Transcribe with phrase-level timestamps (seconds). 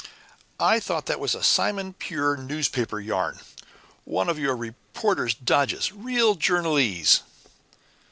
[0.59, 3.39] I thought that was a simon pure newspaper yarn
[4.03, 7.19] one of your reporter's dodges real journalese!"